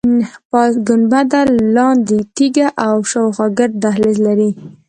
پاس 0.51 0.73
ګنبده، 0.87 1.41
لاندې 1.75 2.17
تیږه 2.35 2.67
او 2.87 2.93
شاخوا 3.11 3.47
ګرد 3.57 3.73
دهلیز 3.83 4.17
لري. 4.27 4.49